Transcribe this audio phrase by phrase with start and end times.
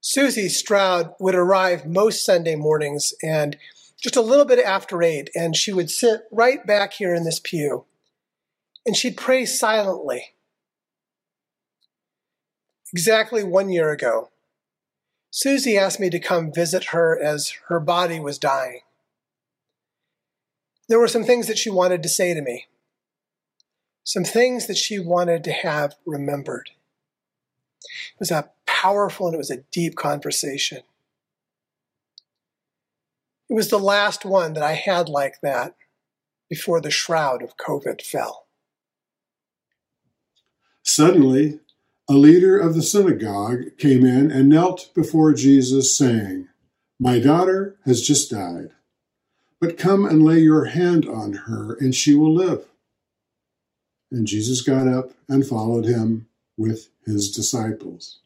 [0.00, 3.56] Susie Stroud would arrive most Sunday mornings and
[4.00, 7.38] just a little bit after eight, and she would sit right back here in this
[7.38, 7.84] pew
[8.86, 10.34] and she'd pray silently.
[12.92, 14.30] Exactly one year ago,
[15.30, 18.80] Susie asked me to come visit her as her body was dying.
[20.88, 22.66] There were some things that she wanted to say to me,
[24.02, 26.70] some things that she wanted to have remembered.
[27.84, 30.78] It was a powerful and it was a deep conversation.
[33.48, 35.74] It was the last one that I had like that
[36.48, 38.46] before the shroud of COVID fell.
[40.82, 41.60] Suddenly,
[42.08, 46.48] a leader of the synagogue came in and knelt before Jesus, saying,
[46.98, 48.70] My daughter has just died,
[49.60, 52.66] but come and lay your hand on her, and she will live.
[54.10, 56.26] And Jesus got up and followed him
[56.56, 58.20] with his disciples.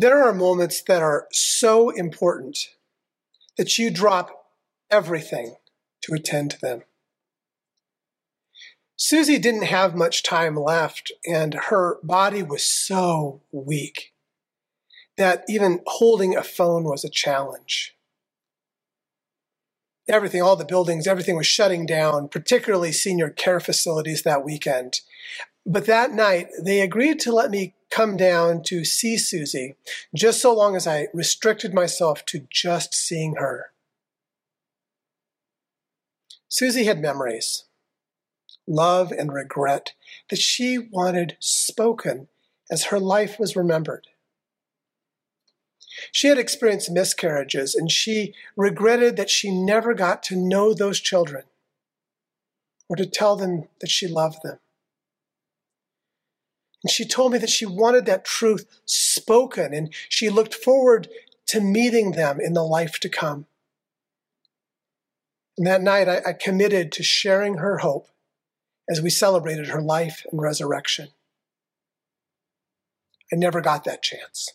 [0.00, 2.56] There are moments that are so important
[3.56, 4.52] that you drop
[4.92, 5.56] everything
[6.02, 6.82] to attend to them.
[8.94, 14.12] Susie didn't have much time left, and her body was so weak
[15.16, 17.96] that even holding a phone was a challenge.
[20.08, 25.00] Everything, all the buildings, everything was shutting down, particularly senior care facilities that weekend.
[25.66, 29.76] But that night, they agreed to let me come down to see Susie
[30.14, 33.72] just so long as I restricted myself to just seeing her.
[36.48, 37.64] Susie had memories
[38.68, 39.94] love, and regret
[40.28, 42.28] that she wanted spoken
[42.70, 44.06] as her life was remembered.
[46.12, 51.44] She had experienced miscarriages and she regretted that she never got to know those children
[52.88, 54.58] or to tell them that she loved them.
[56.88, 61.06] And she told me that she wanted that truth spoken and she looked forward
[61.48, 63.44] to meeting them in the life to come.
[65.58, 68.08] And that night, I, I committed to sharing her hope
[68.88, 71.08] as we celebrated her life and resurrection.
[73.30, 74.54] I never got that chance.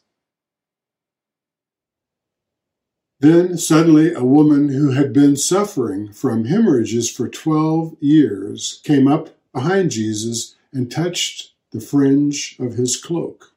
[3.19, 9.29] Then suddenly a woman who had been suffering from hemorrhages for 12 years came up
[9.53, 13.53] behind Jesus and touched the fringe of his cloak.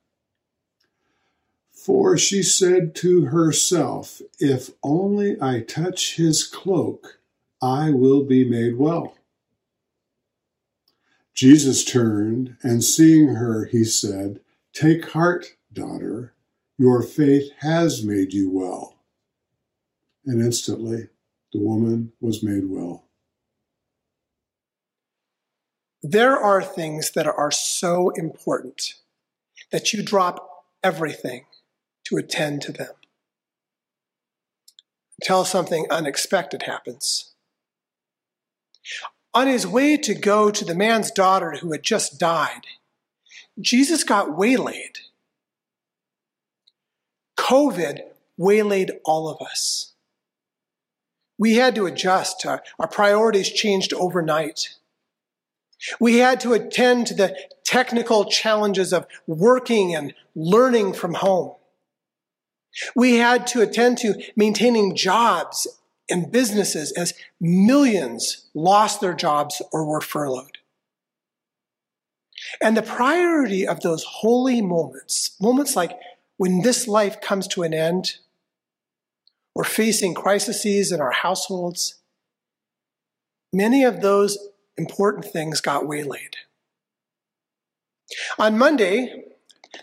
[1.73, 7.21] For she said to herself, If only I touch his cloak,
[7.63, 9.17] I will be made well.
[11.35, 14.41] Jesus turned, and seeing her, he said,
[14.73, 16.33] Take heart, daughter,
[16.79, 18.97] your faith has made you well.
[20.25, 21.09] And instantly
[21.53, 23.06] the woman was made well.
[26.09, 28.95] There are things that are so important
[29.73, 31.47] that you drop everything
[32.05, 32.93] to attend to them.
[35.21, 37.33] Until something unexpected happens.
[39.35, 42.67] On his way to go to the man's daughter who had just died,
[43.61, 44.99] Jesus got waylaid.
[47.37, 48.03] COVID
[48.37, 49.95] waylaid all of us.
[51.37, 52.47] We had to adjust.
[52.47, 54.69] Our, priorities changed overnight.
[56.01, 61.55] We had to attend to the technical challenges of working and learning from home.
[62.95, 65.67] We had to attend to maintaining jobs
[66.11, 70.59] and businesses as millions lost their jobs or were furloughed.
[72.61, 75.99] And the priority of those holy moments, moments like
[76.37, 78.19] when this life comes to an end,
[79.55, 81.97] we're facing crises in our households,
[83.53, 84.39] many of those
[84.79, 86.37] important things got waylaid.
[88.39, 89.25] On Monday,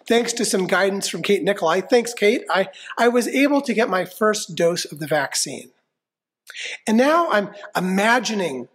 [0.07, 3.89] thanks to some guidance from Kate Nikolai, thanks, Kate, I, I was able to get
[3.89, 5.71] my first dose of the vaccine.
[6.87, 8.67] And now I'm imagining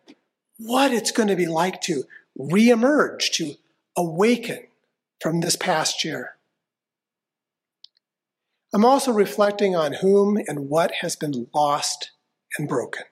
[0.59, 2.05] what it's going to be like to
[2.39, 3.55] reemerge, to
[3.97, 4.67] awaken
[5.21, 6.37] from this past year.
[8.73, 12.11] I'm also reflecting on whom and what has been lost
[12.59, 13.05] and broken.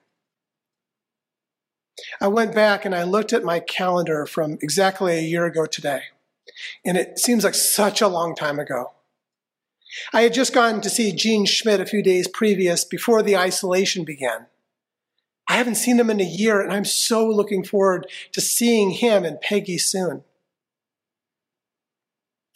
[2.21, 6.01] I went back and I looked at my calendar from exactly a year ago today,
[6.85, 8.91] and it seems like such a long time ago.
[10.13, 14.03] I had just gone to see Gene Schmidt a few days previous before the isolation
[14.03, 14.47] began.
[15.47, 19.23] I haven't seen him in a year, and I'm so looking forward to seeing him
[19.23, 20.23] and Peggy soon.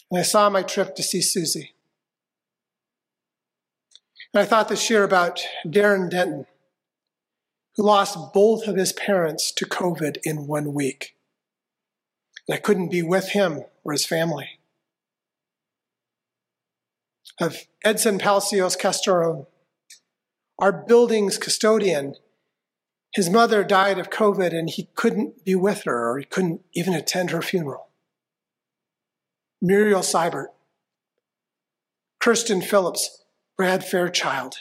[0.10, 1.74] And I saw my trip to see Susie.
[4.34, 6.48] And I thought this year about Darren Denton,
[7.76, 11.16] who lost both of his parents to COVID in one week.
[12.48, 14.62] And I couldn't be with him or his family.
[17.42, 19.48] of Edson Palacios Castorum,
[20.60, 22.16] our building's custodian.
[23.14, 26.94] His mother died of COVID and he couldn't be with her or he couldn't even
[26.94, 27.90] attend her funeral.
[29.60, 30.48] Muriel Seibert,
[32.20, 33.24] Kirsten Phillips,
[33.58, 34.56] Brad Fairchild,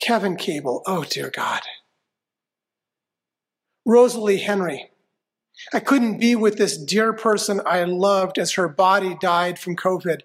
[0.00, 1.62] Kevin Cable, oh dear God.
[3.86, 4.90] Rosalie Henry,
[5.72, 10.22] I couldn't be with this dear person I loved as her body died from COVID.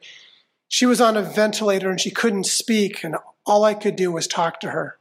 [0.68, 3.16] She was on a ventilator and she couldn't speak, and
[3.46, 4.98] all I could do was talk to her,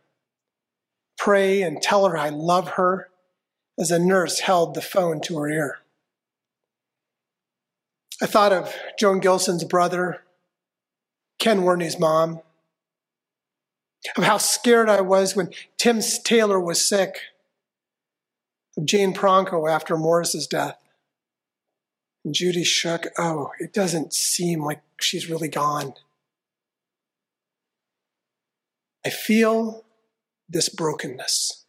[1.16, 3.08] pray, and tell her I love her
[3.78, 5.78] as a nurse held the phone to her ear.
[8.22, 10.22] I thought of Joan Gilson's brother,
[11.38, 12.42] Ken Werney's mom,
[14.18, 17.20] of how scared I was when Tim Taylor was sick
[18.80, 20.78] of Jane Pronko after Morris's death.
[22.24, 23.06] And Judy shook.
[23.18, 25.94] Oh, it doesn't seem like she's really gone.
[29.04, 29.84] I feel
[30.48, 31.64] this brokenness.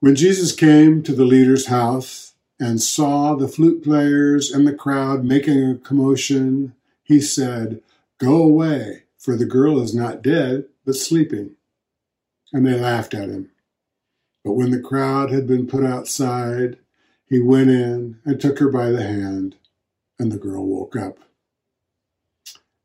[0.00, 5.24] When Jesus came to the leader's house and saw the flute players and the crowd
[5.24, 7.80] making a commotion, he said,
[8.18, 11.56] Go away, for the girl is not dead, but sleeping.
[12.52, 13.50] And they laughed at him.
[14.44, 16.78] But when the crowd had been put outside,
[17.26, 19.56] he went in and took her by the hand,
[20.18, 21.18] and the girl woke up.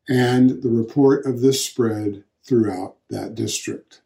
[0.07, 4.01] And the report of this spread throughout that district.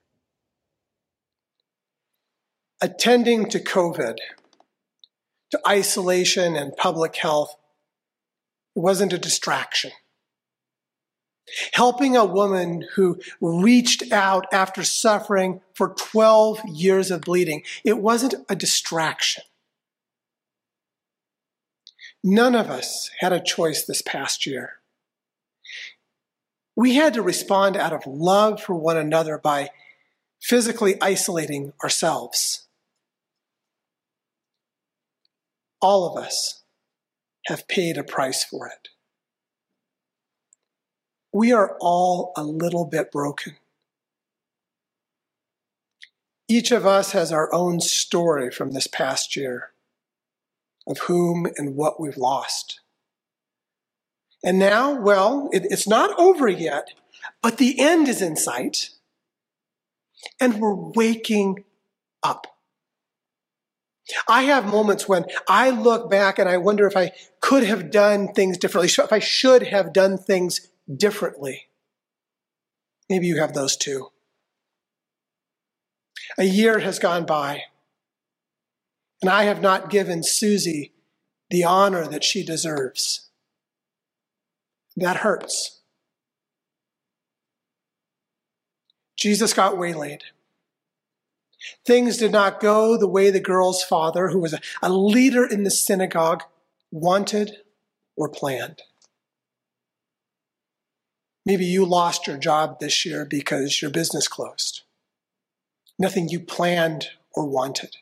[2.82, 4.18] Attending to COVID,
[5.52, 7.56] to isolation and public health,
[8.76, 9.92] wasn't a distraction
[11.74, 17.64] helping a woman who reached out after suffering for 12 years of bleeding.
[17.84, 19.44] It wasn't a distraction.
[22.24, 24.74] None of us had a choice this past year.
[26.76, 29.70] We had to respond out of love for one another by
[30.42, 32.68] physically isolating ourselves.
[35.82, 36.64] All of us
[37.48, 38.90] have paid a price for it
[41.34, 43.56] we are all a little bit broken.
[46.48, 49.72] Each of us has our own story from this past year
[50.86, 52.82] of whom and what we've lost.
[54.44, 56.90] And now, well, it, it's not over yet,
[57.42, 58.90] but the end is in sight.
[60.40, 61.64] And we're waking
[62.22, 62.48] up.
[64.28, 68.34] I have moments when I look back and I wonder if I could have done
[68.34, 71.68] things differently, if I should have done things differently.
[73.10, 74.10] Maybe you have those too.
[76.38, 77.64] A year has gone by,
[79.22, 80.94] and I have not given Susie
[81.50, 83.30] the honor that she deserves.
[84.96, 85.82] That hurts.
[89.18, 90.24] Jesus got waylaid.
[91.86, 95.72] Things did not go the way the girl's father, who was a, leader in the
[95.72, 96.44] synagogue,
[96.92, 97.58] wanted
[98.16, 98.82] or planned.
[101.46, 104.84] Maybe you lost your job this year because your business closed.
[106.00, 107.98] Nothing you planned or wanted.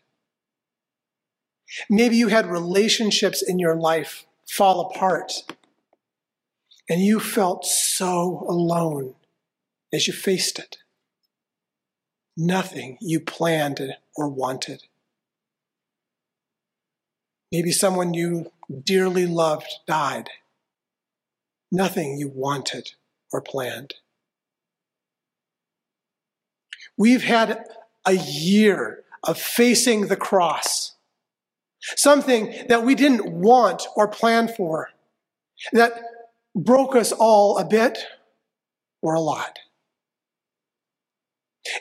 [1.90, 5.32] Maybe you had relationships in your life fall apart
[6.90, 9.16] and you felt so alone
[9.94, 10.78] as you faced it.
[12.38, 13.82] Nothing you planned
[14.16, 14.84] or wanted.
[17.52, 18.52] Maybe someone you
[18.84, 20.30] dearly loved died.
[21.72, 22.92] Nothing you wanted
[23.32, 23.96] or planned.
[26.98, 27.66] We've had
[28.06, 30.96] a year of facing the cross,
[31.96, 34.90] something that we didn't want or plan for,
[35.74, 36.04] that
[36.56, 38.00] broke us all a bit
[39.02, 39.60] or a lot.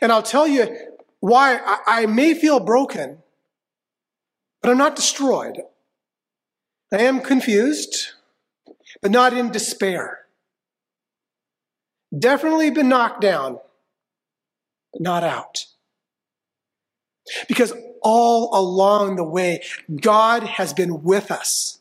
[0.01, 0.77] And I'll tell you
[1.21, 3.19] why I, may feel broken,
[4.63, 5.63] but I'm not destroyed.
[6.93, 8.13] I am confused,
[9.03, 10.20] but not in despair.
[12.17, 13.59] Definitely been knocked down,
[14.93, 15.67] but not out.
[17.49, 19.63] Because all along the way,
[20.01, 21.81] God has been with us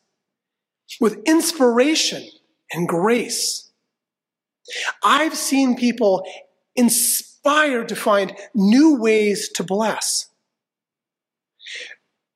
[0.99, 2.27] with inspiration
[2.71, 3.69] and grace.
[5.03, 6.25] I've seen people
[6.75, 10.27] inspired to find new ways to bless.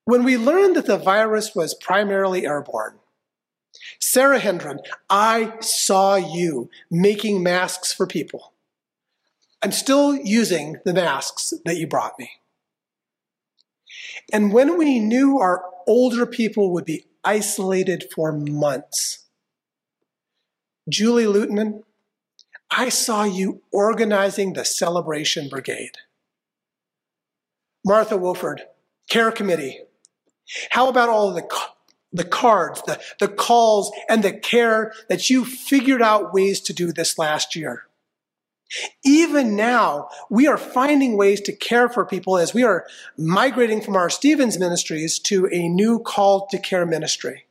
[0.05, 2.95] When we learned that the virus was primarily airborne,
[4.05, 4.79] Sarah Hendron,
[5.09, 8.51] I saw you making masks for people.
[9.61, 12.29] I'm still using the masks that you brought me.
[14.33, 19.25] And when we knew our older people would be isolated for months,
[20.89, 21.83] Julie Luteman,
[22.69, 25.97] I saw you organizing the celebration brigade.
[27.85, 28.63] Martha Wolford,
[29.09, 29.79] care committee.
[30.71, 31.47] How about all the,
[32.13, 36.93] the cards, the, the calls, and the care that you figured out ways to do
[36.93, 37.87] this last year?
[39.03, 42.85] Even now, we are finding ways to care for people as we are
[43.17, 47.45] migrating from our Stephen's ministries to a new call to care ministry.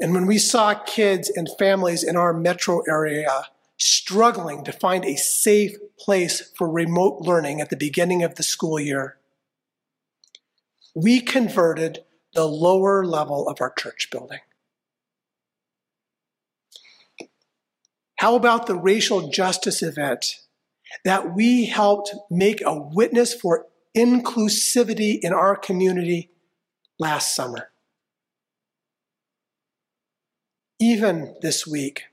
[0.00, 3.44] And when we saw kids and families in our metro area
[3.78, 8.80] struggling to find a safe place for remote learning at the beginning of the school
[8.80, 9.16] year,
[10.94, 14.40] we converted the lower level of our church building.
[18.16, 20.36] How about the racial justice event
[21.04, 26.30] that we helped make a witness for inclusivity in our community
[26.98, 27.70] last summer?
[30.78, 32.04] Even this week,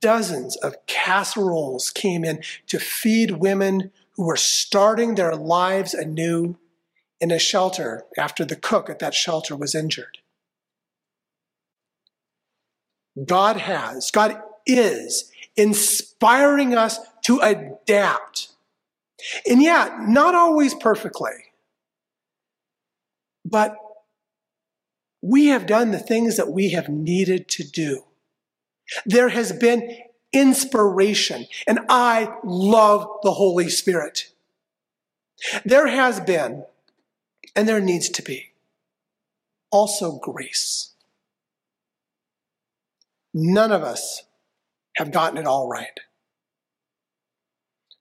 [0.00, 6.58] dozens of casseroles came in to feed women who were starting their lives anew
[7.22, 10.18] in a shelter after the cook at that shelter was injured.
[13.24, 18.48] God has, God is inspiring us to adapt.
[19.48, 21.52] And yet, not always perfectly,
[23.44, 23.76] but
[25.20, 28.02] we have done the things that we have needed to do.
[29.06, 29.96] There has been
[30.32, 34.32] inspiration, and I love the Holy Spirit.
[35.64, 36.64] There has been,
[37.54, 38.52] and there needs to be,
[39.70, 40.94] also grace.
[43.34, 44.22] None of us
[44.96, 46.00] have gotten it all right.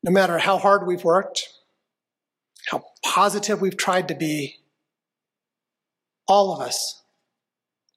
[0.03, 1.49] No matter how hard we've worked,
[2.69, 4.57] how positive we've tried to be,
[6.27, 7.01] all of us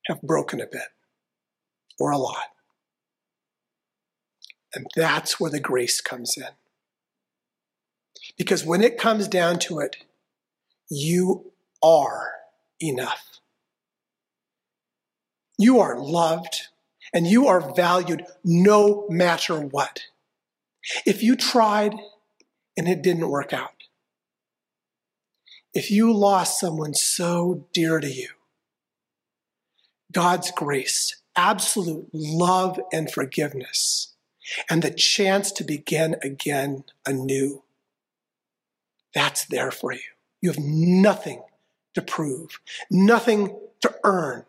[0.06, 0.88] have broken a bit
[1.98, 2.48] or a lot.
[4.74, 6.48] And that's where the grace comes in.
[8.36, 9.96] Because when it comes down to it,
[10.90, 12.32] you are
[12.80, 13.40] enough.
[15.58, 16.68] You are loved
[17.12, 20.02] and you are valued no matter what.
[21.06, 21.94] If you tried
[22.76, 23.70] and it didn't work out,
[25.72, 28.28] if you lost someone so dear to you,
[30.12, 34.14] God's grace, absolute love and forgiveness
[34.70, 37.64] and the chance to begin again anew.
[39.14, 40.13] That's there for you.
[40.44, 41.42] You have nothing
[41.94, 42.60] to prove,
[42.90, 44.44] nothing to earn.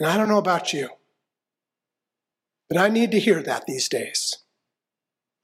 [0.00, 0.88] And I don't know about you,
[2.70, 4.38] but I need to hear that these days.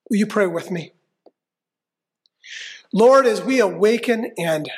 [0.08, 0.92] Will you pray with me?
[2.94, 4.70] Lord, as we awaken and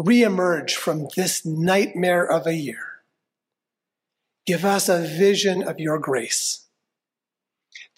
[0.00, 3.02] reemerge from this nightmare of a year,
[4.46, 6.64] give us a vision of your grace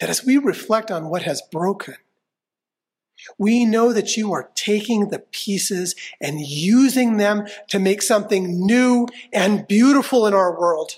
[0.01, 1.95] that as we reflect on what has broken,
[3.37, 9.07] we know that you are taking the pieces and using them to make something new
[9.33, 10.91] and beautiful in our world.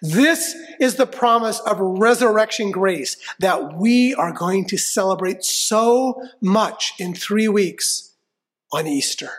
[0.00, 6.94] This is the promise of resurrection grace that we are going to celebrate so much
[6.98, 8.12] in three weeks
[8.72, 9.30] on Easter.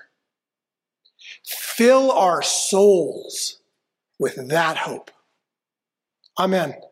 [1.45, 3.59] Fill our souls
[4.19, 5.11] with that hope.
[6.37, 6.75] Amen.